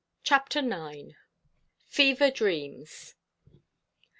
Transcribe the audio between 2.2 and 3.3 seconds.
DREAMS.